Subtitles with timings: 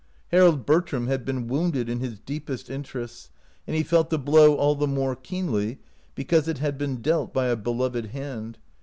[0.29, 3.29] Harold Bertram had been wounded in his deepest interests,
[3.67, 5.77] and he felt the blow all the more keenly
[6.15, 8.57] because it had been dealt by a beloved hand.